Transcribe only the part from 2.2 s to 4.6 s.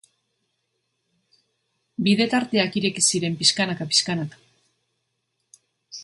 tarteak ireki ziren pixkanaka-pixkanaka.